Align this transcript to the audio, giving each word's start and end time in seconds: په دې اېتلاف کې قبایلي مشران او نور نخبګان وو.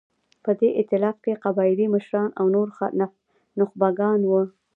په 0.43 0.51
دې 0.59 0.69
اېتلاف 0.79 1.17
کې 1.23 1.39
قبایلي 1.43 1.87
مشران 1.95 2.29
او 2.39 2.45
نور 2.55 2.67
نخبګان 3.59 4.19
وو. 4.25 4.41